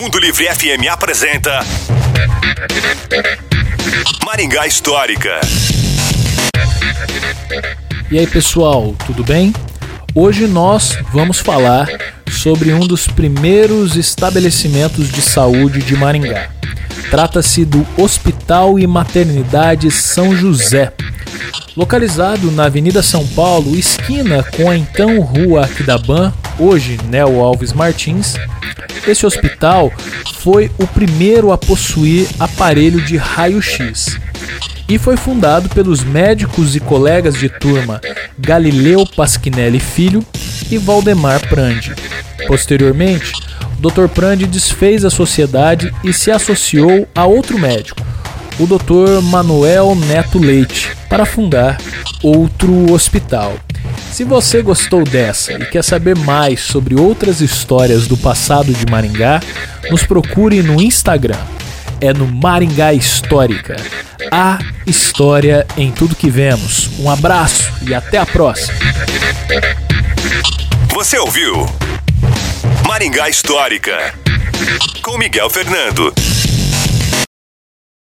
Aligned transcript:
Mundo 0.00 0.18
Livre 0.18 0.46
FM 0.46 0.88
apresenta 0.90 1.60
Maringá 4.24 4.66
Histórica. 4.66 5.40
E 8.10 8.18
aí 8.18 8.26
pessoal, 8.26 8.94
tudo 9.06 9.22
bem? 9.22 9.52
Hoje 10.14 10.46
nós 10.46 10.98
vamos 11.12 11.38
falar 11.38 11.86
sobre 12.30 12.72
um 12.72 12.86
dos 12.86 13.06
primeiros 13.06 13.94
estabelecimentos 13.94 15.10
de 15.10 15.20
saúde 15.20 15.82
de 15.82 15.94
Maringá. 15.94 16.48
Trata-se 17.10 17.64
do 17.64 17.86
Hospital 17.98 18.78
e 18.78 18.86
Maternidade 18.86 19.90
São 19.90 20.34
José, 20.34 20.92
localizado 21.76 22.50
na 22.50 22.64
Avenida 22.64 23.02
São 23.02 23.26
Paulo, 23.28 23.76
esquina 23.76 24.42
com 24.42 24.70
a 24.70 24.76
então 24.76 25.20
Rua 25.20 25.66
Aquidabã, 25.66 26.32
hoje 26.58 26.98
Nel 27.08 27.40
Alves 27.40 27.72
Martins. 27.72 28.34
Esse 29.06 29.26
hospital 29.26 29.92
foi 30.38 30.70
o 30.78 30.86
primeiro 30.86 31.52
a 31.52 31.58
possuir 31.58 32.28
aparelho 32.38 33.00
de 33.02 33.16
raio-x 33.16 34.18
e 34.88 34.98
foi 34.98 35.16
fundado 35.16 35.68
pelos 35.70 36.04
médicos 36.04 36.76
e 36.76 36.80
colegas 36.80 37.34
de 37.34 37.48
turma 37.48 38.00
Galileu 38.38 39.06
Pasquinelli 39.06 39.80
Filho 39.80 40.24
e 40.70 40.78
Valdemar 40.78 41.40
Prandi. 41.48 41.94
Posteriormente, 42.46 43.32
o 43.78 43.90
Dr. 43.90 44.08
Prandi 44.08 44.46
desfez 44.46 45.04
a 45.04 45.10
sociedade 45.10 45.92
e 46.02 46.12
se 46.12 46.30
associou 46.30 47.08
a 47.14 47.24
outro 47.24 47.58
médico, 47.58 48.02
o 48.58 48.66
Dr. 48.66 49.22
Manuel 49.22 49.94
Neto 49.94 50.38
Leite, 50.38 50.92
para 51.08 51.24
fundar 51.24 51.78
outro 52.22 52.92
hospital. 52.92 53.54
Se 54.14 54.22
você 54.22 54.62
gostou 54.62 55.02
dessa 55.02 55.54
e 55.54 55.66
quer 55.66 55.82
saber 55.82 56.16
mais 56.16 56.60
sobre 56.60 56.94
outras 56.94 57.40
histórias 57.40 58.06
do 58.06 58.16
passado 58.16 58.72
de 58.72 58.86
Maringá, 58.88 59.40
nos 59.90 60.04
procure 60.04 60.62
no 60.62 60.80
Instagram. 60.80 61.40
É 62.00 62.12
no 62.12 62.24
Maringá 62.24 62.94
Histórica. 62.94 63.74
A 64.30 64.60
história 64.86 65.66
em 65.76 65.90
tudo 65.90 66.14
que 66.14 66.30
vemos. 66.30 66.90
Um 67.00 67.10
abraço 67.10 67.72
e 67.82 67.92
até 67.92 68.16
a 68.16 68.24
próxima. 68.24 68.78
Você 70.90 71.18
ouviu 71.18 71.66
Maringá 72.86 73.28
Histórica 73.28 74.14
com 75.02 75.18
Miguel 75.18 75.50
Fernando. 75.50 76.14